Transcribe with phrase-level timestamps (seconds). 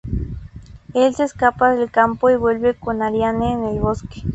[0.95, 4.23] Él se escapa del campo y vuelve con Arianne en el bosque.